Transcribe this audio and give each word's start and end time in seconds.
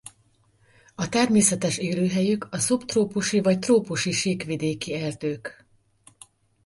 A 0.95 1.09
természetes 1.09 1.77
élőhelyük 1.77 2.47
a 2.51 2.57
szubtrópusi 2.57 3.39
vagy 3.41 3.59
trópusi 3.59 4.11
síkvidéki 4.11 4.93
erdők. 4.93 5.65